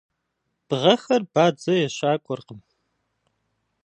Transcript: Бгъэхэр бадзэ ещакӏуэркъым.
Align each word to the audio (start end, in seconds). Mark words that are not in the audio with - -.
Бгъэхэр 0.67 1.21
бадзэ 1.33 1.73
ещакӏуэркъым. 1.85 2.59